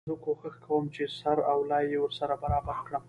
زه 0.09 0.13
کوښښ 0.23 0.55
کوم 0.65 0.83
چي 0.93 1.03
سر 1.19 1.37
او 1.51 1.59
لای 1.69 1.85
يې 1.93 1.99
ورسره 2.01 2.33
برابر 2.43 2.77
کړم. 2.87 2.99